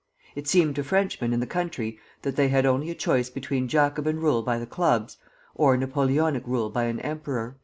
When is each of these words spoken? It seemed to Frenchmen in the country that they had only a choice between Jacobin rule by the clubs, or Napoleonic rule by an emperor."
It 0.35 0.47
seemed 0.47 0.75
to 0.77 0.83
Frenchmen 0.83 1.31
in 1.31 1.41
the 1.41 1.45
country 1.45 1.99
that 2.23 2.35
they 2.35 2.47
had 2.47 2.65
only 2.65 2.89
a 2.89 2.95
choice 2.95 3.29
between 3.29 3.67
Jacobin 3.67 4.19
rule 4.19 4.41
by 4.41 4.57
the 4.57 4.65
clubs, 4.65 5.17
or 5.53 5.77
Napoleonic 5.77 6.47
rule 6.47 6.71
by 6.71 6.85
an 6.85 6.99
emperor." 7.01 7.59